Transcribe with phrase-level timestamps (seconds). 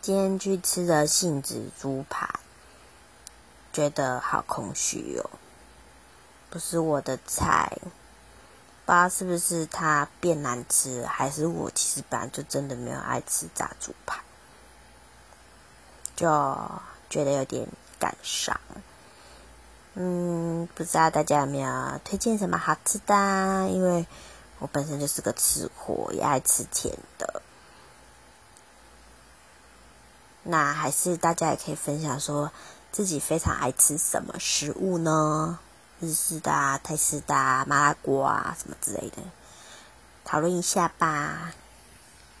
[0.00, 2.28] 今天去吃的杏子猪排，
[3.72, 5.28] 觉得好空虚哦，
[6.48, 7.78] 不是我的菜。
[8.86, 14.22] 不知道是不是它变难吃，还是我其实本来就真的没有爱吃炸猪排，
[16.16, 16.26] 就
[17.10, 17.68] 觉得有点
[17.98, 18.58] 感伤。
[19.94, 23.68] 嗯，不知道大家有没有推荐什么好吃的？
[23.68, 24.06] 因为
[24.60, 27.37] 我本身就是个吃货，也爱吃甜的。
[30.50, 32.50] 那还是大家也可以分享说
[32.90, 35.58] 自己非常爱吃什么食物呢？
[36.00, 39.18] 日式的啊、泰式的啊、麻辣锅啊，什么之类的，
[40.24, 41.52] 讨论一下吧。